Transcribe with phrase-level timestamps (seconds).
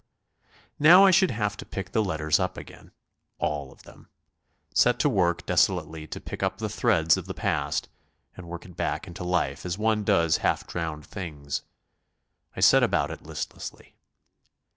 [0.79, 2.91] Now I should have to pick the letters up again,
[3.37, 4.09] all of them;
[4.73, 7.87] set to work desolately to pick up the threads of the past;
[8.35, 11.61] and work it back into life as one does half drowned things.
[12.55, 13.93] I set about it listlessly.